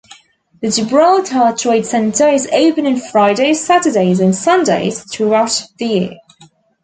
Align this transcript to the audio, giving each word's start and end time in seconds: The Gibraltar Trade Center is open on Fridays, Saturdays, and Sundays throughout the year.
The 0.63 0.71
Gibraltar 0.71 1.53
Trade 1.55 1.85
Center 1.85 2.27
is 2.29 2.47
open 2.51 2.87
on 2.87 2.99
Fridays, 2.99 3.63
Saturdays, 3.63 4.19
and 4.19 4.33
Sundays 4.33 5.03
throughout 5.03 5.61
the 5.77 5.85
year. 5.85 6.11